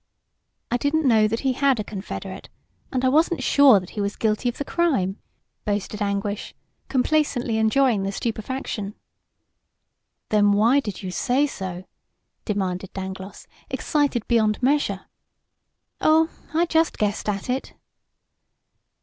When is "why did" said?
10.53-11.03